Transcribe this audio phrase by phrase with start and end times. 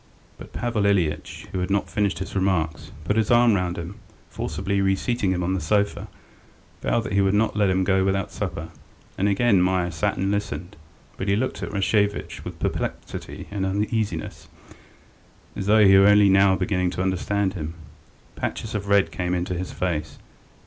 [0.39, 3.99] But Pavel Ilyitch, who had not finished his remarks, put his arm round him and,
[4.31, 6.07] forcibly reseating him on the sofa,
[6.81, 8.69] vowed that he would not let him go without supper.
[9.15, 10.75] And again Meier sat and listened,
[11.17, 14.47] but he looked at Rashevitch with perplexity and uneasiness,
[15.55, 17.75] as though he were only now beginning to understand him.
[18.35, 20.17] Patches of red came into his face.